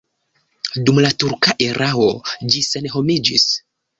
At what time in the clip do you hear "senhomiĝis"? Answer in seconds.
2.71-3.49